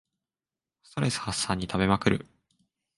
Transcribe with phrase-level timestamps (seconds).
[0.81, 2.25] ストレス発散に食べまくる